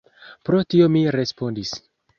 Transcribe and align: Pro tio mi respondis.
Pro 0.49 0.61
tio 0.75 0.89
mi 0.97 1.05
respondis. 1.19 1.81